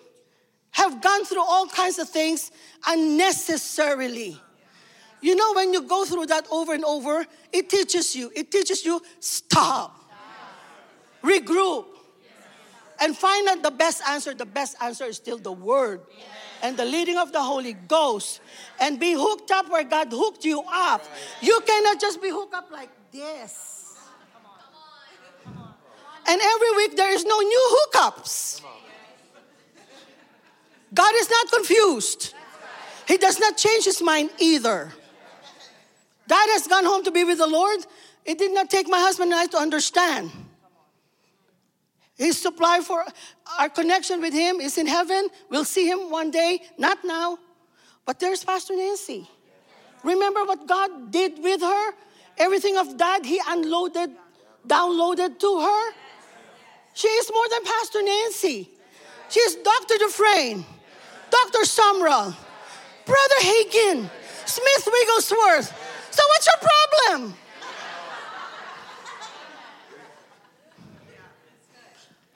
[0.73, 2.51] have gone through all kinds of things
[2.87, 4.41] unnecessarily.
[5.21, 8.33] You know, when you go through that over and over, it teaches you.
[8.35, 10.11] It teaches you stop,
[11.23, 11.85] regroup,
[13.01, 14.35] and find the best answer.
[14.35, 16.03] The best answer is still the Word
[16.63, 18.41] and the leading of the Holy Ghost.
[18.79, 21.05] And be hooked up where God hooked you up.
[21.41, 23.97] You cannot just be hooked up like this.
[26.29, 28.63] And every week there is no new hookups.
[30.93, 32.35] God is not confused.
[33.09, 34.93] He does not change his mind either.
[36.29, 37.81] Dad has gone home to be with the Lord.
[38.25, 40.31] It did not take my husband and I to understand.
[42.21, 43.03] His supply for
[43.59, 45.31] our connection with him is in heaven.
[45.49, 47.39] We'll see him one day, not now.
[48.05, 49.27] But there's Pastor Nancy.
[50.05, 51.93] Remember what God did with her?
[52.37, 54.11] Everything of that he unloaded,
[54.69, 55.93] downloaded to her.
[56.93, 58.69] She is more than Pastor Nancy.
[59.31, 59.95] She is Dr.
[59.97, 60.67] Dufresne,
[61.31, 61.65] Dr.
[61.65, 62.37] Sumrall,
[63.07, 64.11] Brother Hagin,
[64.45, 65.73] Smith Wigglesworth.
[66.11, 67.35] So what's your problem?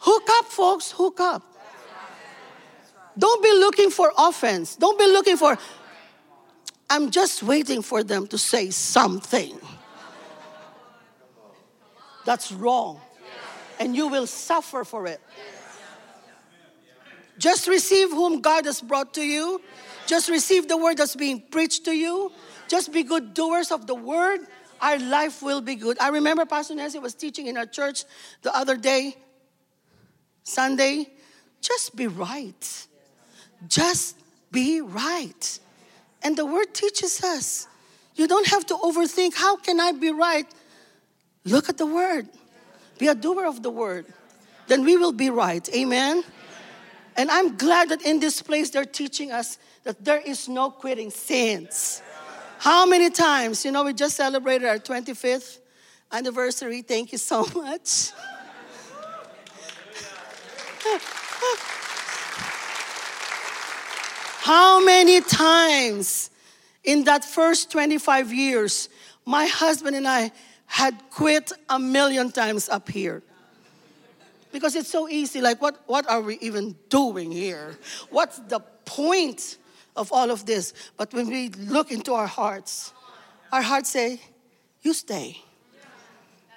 [0.07, 1.43] Hook up, folks, hook up.
[3.17, 4.77] Don't be looking for offense.
[4.77, 5.57] Don't be looking for,
[6.91, 9.59] I'm just waiting for them to say something.
[12.25, 13.01] That's wrong
[13.79, 15.21] and you will suffer for it.
[17.39, 19.61] Just receive whom God has brought to you.
[20.07, 22.31] Just receive the word that's being preached to you.
[22.69, 24.41] Just be good doers of the word.
[24.81, 25.99] Our life will be good.
[26.01, 28.05] I remember Pastor Nancy was teaching in our church
[28.43, 29.17] the other day,
[30.45, 31.09] Sunday.
[31.61, 32.87] Just be right.
[33.67, 34.17] Just
[34.53, 35.59] be right.
[36.23, 37.67] And the word teaches us.
[38.15, 40.47] You don't have to overthink how can I be right?
[41.45, 42.29] Look at the word.
[42.99, 44.07] Be a doer of the word.
[44.69, 45.69] Then we will be right.
[45.75, 46.23] Amen.
[47.17, 51.11] And I'm glad that in this place they're teaching us that there is no quitting
[51.11, 52.03] sins.
[52.59, 53.65] How many times?
[53.65, 55.59] You know, we just celebrated our 25th
[56.11, 56.83] anniversary.
[56.83, 58.13] Thank you so much.
[64.45, 66.31] How many times
[66.85, 68.89] in that first 25 years,
[69.25, 70.31] my husband and I
[70.67, 73.23] had quit a million times up here.
[74.53, 75.41] Because it's so easy.
[75.41, 77.77] Like, what, what are we even doing here?
[78.11, 79.57] What's the point
[79.97, 80.75] of all of this?
[80.97, 82.93] But when we look into our hearts,
[83.51, 84.21] our hearts say,
[84.83, 85.41] You stay.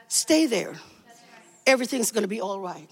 [0.08, 0.76] Stay there.
[1.66, 2.90] Everything's gonna be all right.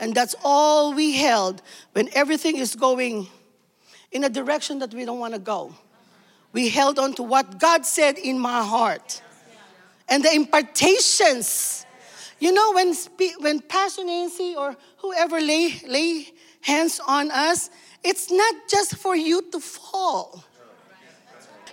[0.00, 3.28] And that's all we held when everything is going
[4.12, 5.74] in a direction that we don't wanna go.
[6.52, 9.22] We held on to what God said in my heart
[10.08, 11.84] and the impartations
[12.44, 12.94] You know, when,
[13.38, 16.26] when Pastor Nancy or whoever lay, lay
[16.60, 17.70] hands on us,
[18.02, 20.44] it's not just for you to fall.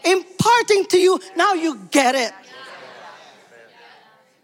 [0.06, 2.32] Imparting to you, now you get it.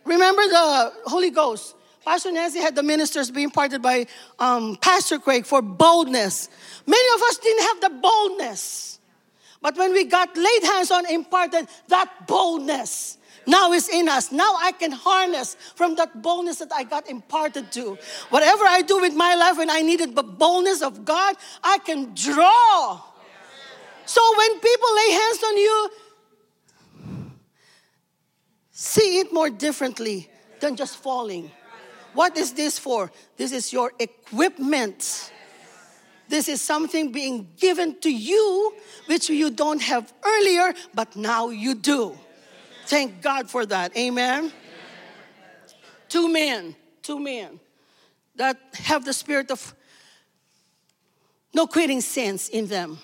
[0.03, 1.76] Remember the Holy Ghost.
[2.07, 4.07] Pastor Nancy had the ministers being imparted by
[4.39, 6.47] um, Pastor Craig for boldness.
[6.85, 8.99] Many of us didn't have the boldness.
[9.61, 14.31] But when we got laid hands on, imparted that boldness now is in us.
[14.31, 17.97] Now I can harness from that boldness that I got imparted to.
[18.29, 22.13] Whatever I do with my life when I needed the boldness of God, I can
[22.15, 23.01] draw.
[24.05, 25.89] So when people lay hands on you,
[28.71, 30.29] see it more differently
[30.61, 31.51] than just falling.
[32.17, 33.11] What is this for?
[33.35, 35.31] This is your equipment.
[36.27, 38.73] This is something being given to you,
[39.05, 42.17] which you don't have earlier, but now you do.
[42.87, 43.95] Thank God for that.
[43.95, 44.51] Amen.
[46.09, 47.59] Two men, two men
[48.35, 49.75] that have the spirit of
[51.53, 52.97] no quitting sins in them.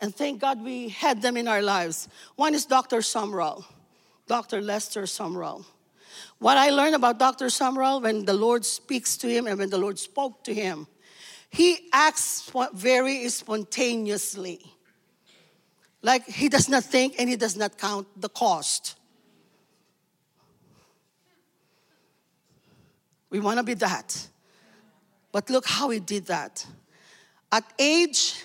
[0.00, 2.08] And thank God we had them in our lives.
[2.36, 3.02] One is Dr.
[3.02, 3.66] Sumrall,
[4.26, 4.62] Dr.
[4.62, 5.66] Lester Sumrall.
[6.42, 7.46] What I learned about Dr.
[7.46, 10.88] Sumrall when the Lord speaks to him and when the Lord spoke to him,
[11.50, 14.60] he acts very spontaneously.
[16.02, 18.98] Like he does not think and he does not count the cost.
[23.30, 24.26] We want to be that.
[25.30, 26.66] But look how he did that.
[27.52, 28.42] At age,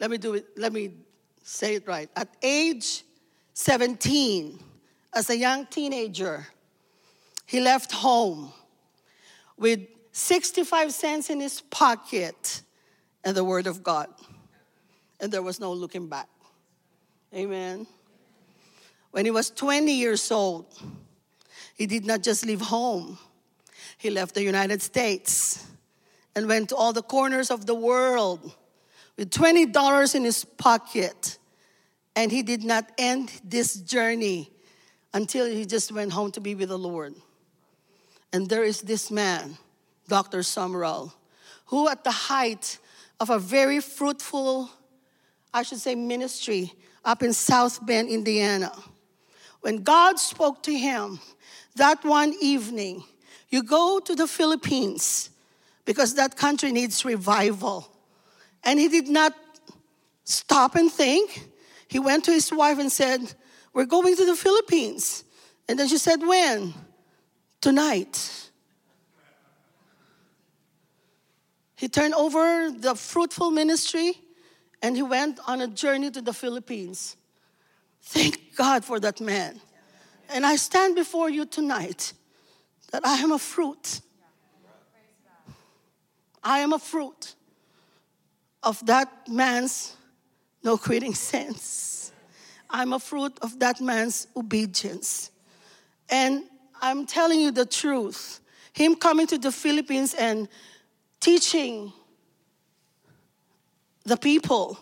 [0.00, 0.94] let me do it, let me
[1.42, 2.08] say it right.
[2.16, 3.04] At age
[3.52, 4.58] 17,
[5.12, 6.46] as a young teenager,
[7.50, 8.52] he left home
[9.56, 9.80] with
[10.12, 12.62] 65 cents in his pocket
[13.24, 14.06] and the Word of God
[15.18, 16.28] and there was no looking back.
[17.34, 17.88] Amen.
[19.10, 20.66] When he was 20 years old,
[21.74, 23.18] he did not just leave home,
[23.98, 25.66] he left the United States
[26.36, 28.54] and went to all the corners of the world
[29.16, 31.38] with $20 in his pocket.
[32.14, 34.52] And he did not end this journey
[35.12, 37.16] until he just went home to be with the Lord.
[38.32, 39.58] And there is this man,
[40.08, 40.40] Dr.
[40.40, 41.12] Sumrall,
[41.66, 42.78] who at the height
[43.18, 44.70] of a very fruitful
[45.52, 46.72] I should say, ministry
[47.04, 48.72] up in South Bend, Indiana.
[49.60, 51.20] When God spoke to him
[51.76, 53.02] that one evening,
[53.48, 55.30] you go to the Philippines
[55.84, 57.90] because that country needs revival.
[58.62, 59.34] And he did not
[60.24, 61.48] stop and think.
[61.88, 63.20] He went to his wife and said,
[63.72, 65.24] We're going to the Philippines.
[65.68, 66.74] And then she said, When?
[67.60, 68.50] Tonight.
[71.76, 74.12] He turned over the fruitful ministry
[74.82, 77.16] and he went on a journey to the Philippines.
[78.02, 79.60] Thank God for that man.
[80.28, 82.12] And I stand before you tonight
[82.92, 84.00] that I am a fruit.
[86.42, 87.34] I am a fruit
[88.62, 89.96] of that man's
[90.62, 92.12] no quitting sense.
[92.68, 95.30] I'm a fruit of that man's obedience.
[96.08, 96.44] And
[96.80, 98.40] I'm telling you the truth.
[98.72, 100.48] Him coming to the Philippines and
[101.20, 101.92] teaching
[104.04, 104.78] the people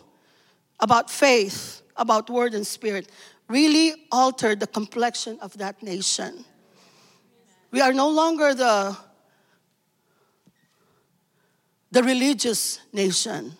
[0.79, 3.09] about faith, about word and spirit,
[3.47, 6.45] really altered the complexion of that nation.
[7.71, 8.97] We are no longer the,
[11.91, 13.53] the religious nation.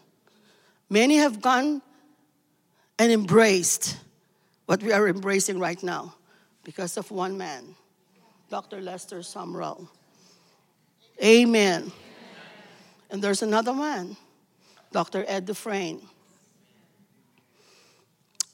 [0.90, 1.82] Many have gone
[2.98, 3.98] and embraced
[4.66, 6.14] what we are embracing right now
[6.64, 7.76] because of one man,
[8.50, 8.82] Dr.
[8.82, 9.88] Lester Sumrall.
[11.24, 11.84] Amen.
[11.84, 11.92] Amen.
[13.12, 14.18] And there's another man
[14.92, 15.24] Dr.
[15.28, 16.02] Ed Dufresne.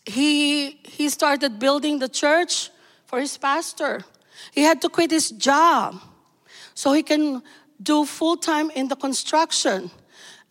[0.06, 2.70] He, he started building the church
[3.06, 4.04] for his pastor.
[4.52, 6.00] He had to quit his job
[6.74, 7.42] so he can
[7.82, 9.90] do full time in the construction.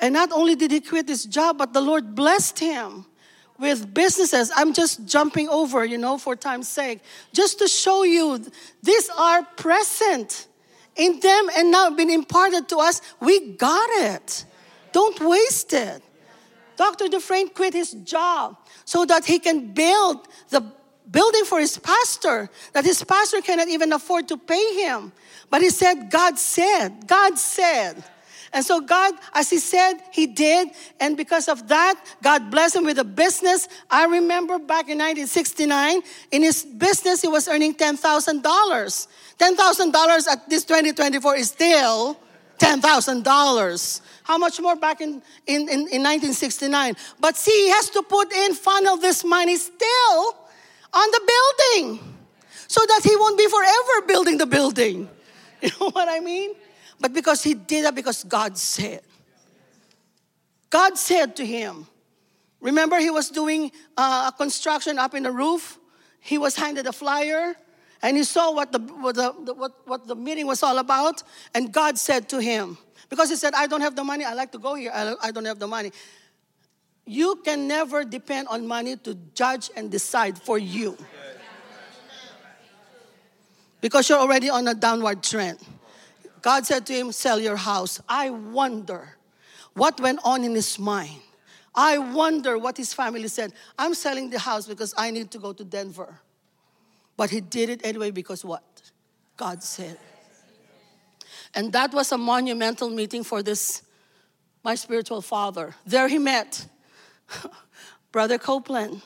[0.01, 3.07] And not only did he quit his job, but the Lord blessed him
[3.64, 4.52] with businesses.
[4.54, 7.00] I'm just jumping over, you know, for time's sake,
[7.32, 8.44] just to show you
[8.82, 10.46] these are present
[10.96, 13.00] in them and now been imparted to us.
[13.20, 14.44] We got it.
[14.92, 16.02] Don't waste it.
[16.76, 17.08] Dr.
[17.08, 20.62] Dufresne quit his job so that he can build the
[21.10, 25.12] building for his pastor that his pastor cannot even afford to pay him.
[25.48, 28.04] But he said, God said, God said.
[28.55, 30.68] And so God, as he said, he did.
[31.00, 33.68] And because of that, God blessed him with a business.
[33.90, 37.98] I remember back in 1969, in his business, he was earning $10,000.
[38.40, 42.16] $10,000 at this 2024 is still
[42.59, 44.00] $10,000.
[44.22, 46.94] How much more back in, in, in, in 1969?
[47.18, 50.36] But see, he has to put in, funnel this money still
[50.92, 51.32] on the
[51.74, 52.14] building.
[52.68, 55.09] so that he won't be forever building the building.
[55.64, 56.50] You know what I mean?
[57.05, 59.02] But because he did that because God said.
[60.70, 61.86] God said to him,
[62.62, 65.78] remember he was doing uh, a construction up in the roof?
[66.20, 67.57] He was handed a flyer
[68.00, 71.22] and he saw what the, what, the, what, what the meeting was all about.
[71.55, 72.78] And God said to him,
[73.11, 75.44] because he said, I don't have the money, I like to go here, I don't
[75.44, 75.92] have the money.
[77.05, 80.96] You can never depend on money to judge and decide for you.
[83.82, 85.59] Because you're already on a downward trend.
[86.45, 88.03] God said to him, Sell your house.
[88.07, 89.16] I wonder
[89.72, 91.22] what went on in his mind.
[91.74, 93.55] I wonder what his family said.
[93.78, 96.20] I'm selling the house because I need to go to Denver.
[97.16, 98.62] But he did it anyway because what?
[99.38, 99.99] God said.
[101.55, 103.80] And that was a monumental meeting for this,
[104.62, 105.74] my spiritual father.
[105.86, 106.66] There he met
[108.12, 109.01] Brother Copeland,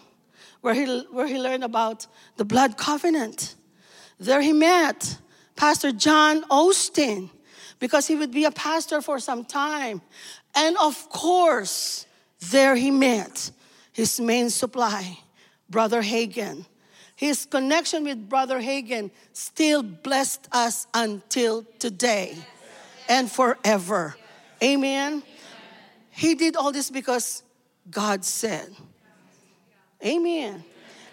[0.61, 3.55] where he, where he learned about the blood covenant.
[4.19, 5.19] There he met
[5.59, 7.31] Pastor John Osteen,
[7.81, 10.01] because he would be a pastor for some time.
[10.55, 12.07] And of course,
[12.51, 13.51] there he met
[13.93, 15.19] his main supply,
[15.69, 16.65] Brother Hagin.
[17.17, 22.37] His connection with Brother Hagin still blessed us until today
[23.09, 24.15] and forever.
[24.63, 25.25] Amen.
[26.13, 27.43] He did all this because
[27.91, 28.71] God said.
[30.07, 30.63] Amen.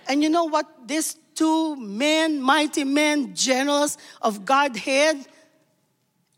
[0.08, 0.88] And you know what?
[0.88, 5.26] These two men, mighty men, generals of Godhead,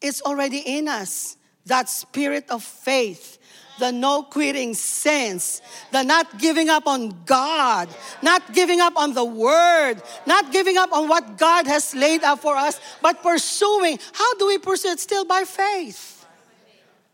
[0.01, 1.37] it's already in us.
[1.65, 3.37] That spirit of faith,
[3.79, 7.89] the no quitting sense, the not giving up on God,
[8.21, 12.41] not giving up on the word, not giving up on what God has laid out
[12.41, 13.99] for us, but pursuing.
[14.13, 14.99] How do we pursue it?
[14.99, 16.25] Still by faith.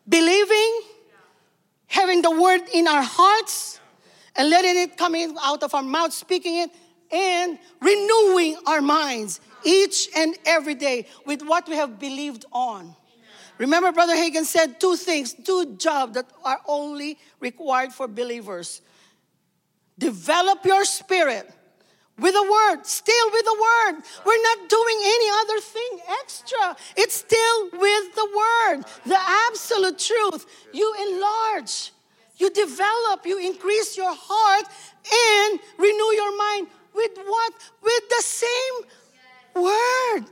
[0.08, 0.82] Believing,
[1.88, 3.80] having the word in our hearts,
[4.36, 6.72] and letting it come out of our mouth, speaking it,
[7.14, 12.96] and renewing our minds each and every day with what we have believed on.
[13.60, 18.82] Remember, Brother Hagin said two things, two jobs that are only required for believers.
[19.98, 21.50] Develop your spirit
[22.18, 24.02] with the word, still with the word.
[24.26, 26.76] We're not doing any other thing extra.
[26.98, 30.46] It's still with the word, the absolute truth.
[30.74, 31.92] You enlarge,
[32.38, 34.66] you develop, you increase your heart,
[35.06, 37.54] and renew your mind with what?
[37.82, 40.26] With the same word.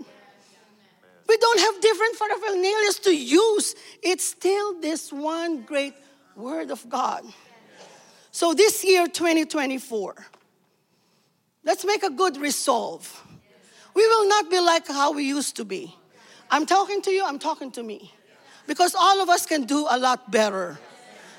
[1.27, 3.75] We don't have different paraphernalia to use.
[4.03, 5.93] It's still this one great
[6.35, 7.23] word of God.
[8.31, 10.15] So this year, 2024,
[11.63, 13.05] let's make a good resolve.
[13.93, 15.95] We will not be like how we used to be.
[16.49, 18.13] I'm talking to you, I'm talking to me.
[18.67, 20.79] Because all of us can do a lot better.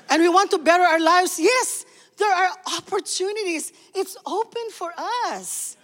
[0.09, 1.39] And we want to better our lives.
[1.39, 1.85] Yes,
[2.23, 3.73] there are opportunities.
[3.93, 4.93] It's open for
[5.27, 5.75] us.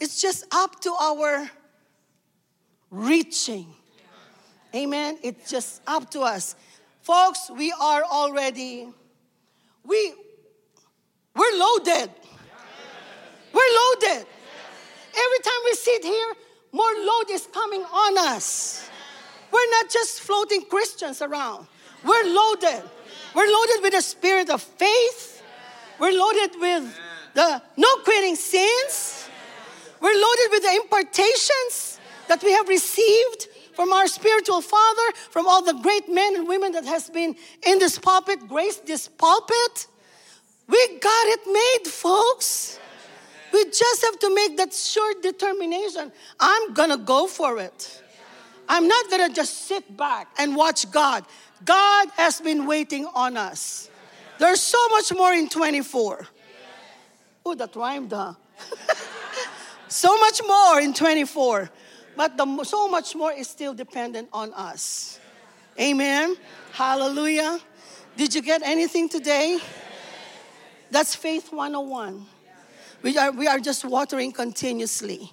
[0.00, 1.50] It's just up to our
[2.90, 3.66] reaching.
[4.74, 5.18] Amen.
[5.22, 6.56] It's just up to us.
[7.02, 8.88] Folks, we are already
[9.84, 10.14] we
[11.34, 12.10] we're loaded.
[13.52, 14.26] We're loaded.
[15.24, 16.32] Every time we sit here,
[16.72, 18.88] more load is coming on us.
[19.50, 21.66] We're not just floating Christians around.
[22.02, 22.82] We're loaded.
[23.34, 25.41] We're loaded with the spirit of faith.
[26.02, 26.98] We're loaded with
[27.32, 29.28] the no quitting sins.
[30.00, 33.46] We're loaded with the impartations that we have received
[33.76, 37.78] from our spiritual father, from all the great men and women that has been in
[37.78, 39.86] this pulpit, graced this pulpit.
[40.66, 42.80] We got it made, folks.
[43.52, 46.10] We just have to make that sure determination.
[46.40, 48.02] I'm gonna go for it.
[48.68, 51.24] I'm not gonna just sit back and watch God.
[51.64, 53.88] God has been waiting on us.
[54.38, 56.26] There's so much more in 24.
[57.44, 58.34] Oh, that rhymed, huh?
[59.88, 61.70] so much more in 24.
[62.16, 65.18] But the, so much more is still dependent on us.
[65.80, 66.36] Amen.
[66.72, 67.58] Hallelujah.
[68.16, 69.58] Did you get anything today?
[70.90, 72.26] That's faith 101.
[73.02, 75.32] We are, we are just watering continuously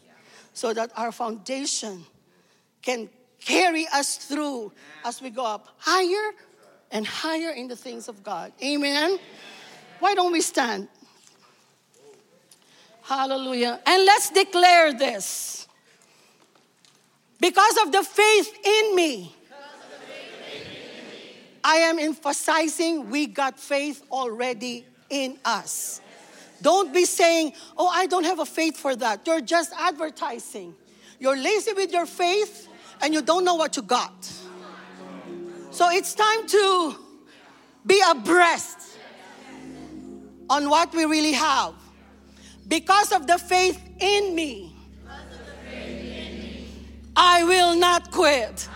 [0.54, 2.06] so that our foundation
[2.82, 4.72] can carry us through
[5.06, 6.34] as we go up higher
[6.92, 8.52] and higher in the things of God.
[8.64, 9.20] Amen.
[10.00, 10.88] Why don't we stand?
[13.02, 13.80] Hallelujah.
[13.86, 15.68] And let's declare this.
[17.40, 19.36] Because of the faith in me,
[21.64, 26.02] I am emphasizing we got faith already in us.
[26.62, 29.26] Don't be saying, Oh, I don't have a faith for that.
[29.26, 30.76] You're just advertising.
[31.20, 32.68] You're lazy with your faith
[33.02, 34.32] and you don't know what you got.
[35.72, 36.96] So it's time to
[37.86, 38.98] be abreast
[40.50, 41.74] on what we really have.
[42.68, 44.74] Because of the faith in me,
[47.16, 48.68] I will not quit.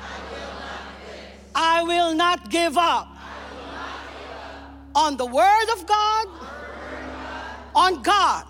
[1.55, 3.07] I will not give up
[4.95, 6.27] on the Word of God,
[7.75, 8.45] on God,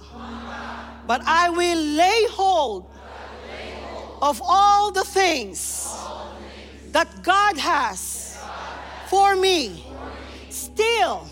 [1.08, 2.90] but I will lay hold
[4.22, 5.94] of all the things
[6.92, 8.23] that God has
[9.14, 9.86] for me,
[10.50, 11.30] still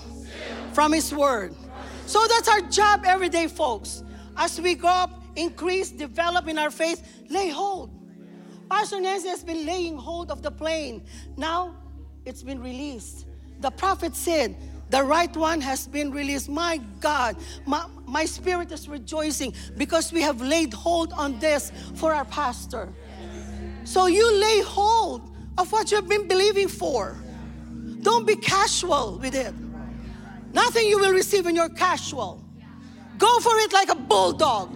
[0.71, 1.55] from His Word.
[2.05, 4.03] So that's our job every day, folks.
[4.37, 7.89] As we grow up, increase, develop in our faith, lay hold.
[8.69, 11.01] Pastor Nancy has been laying hold of the plane.
[11.37, 11.75] Now
[12.23, 13.25] it's been released.
[13.61, 14.55] The prophet said,
[14.91, 16.49] the right one has been released.
[16.49, 22.13] My God, my, my spirit is rejoicing because we have laid hold on this for
[22.13, 22.93] our pastor.
[23.85, 27.17] So you lay hold of what you've been believing for.
[28.01, 29.53] Don't be casual with it.
[30.53, 32.43] Nothing you will receive when you're casual.
[33.17, 34.75] Go for it like a bulldog.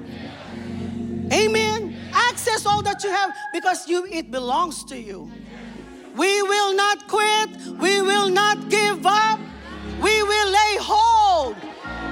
[1.34, 1.98] Amen.
[2.14, 5.32] Access all that you have because you it belongs to you.
[6.16, 7.50] We will not quit.
[7.80, 9.40] We will not give up.
[10.02, 11.56] We will lay hold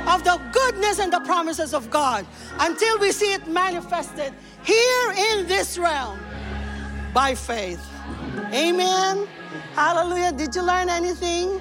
[0.08, 2.26] of the goodness and the promises of God
[2.60, 4.34] until we see it manifested
[4.64, 6.20] here in this realm
[7.14, 7.86] by faith.
[8.52, 9.28] Amen.
[9.76, 10.32] Hallelujah.
[10.32, 11.60] Did you learn anything?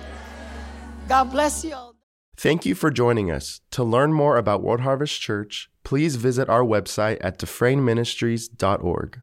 [1.09, 1.95] God bless you all.
[2.37, 3.61] Thank you for joining us.
[3.71, 9.23] To learn more about World Harvest Church, please visit our website at dufresneministries.org.